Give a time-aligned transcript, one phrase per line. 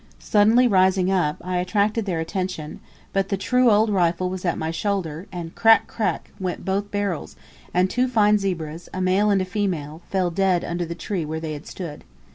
[0.17, 2.79] Suddenly rising up, I attracted their attention;
[3.13, 7.35] but the true old rifle was at my shoulder, and "crack crack" went both barrels,
[7.71, 11.53] and two fine zebras, a male and female, fell dead under the tree where they
[11.53, 12.03] had stood.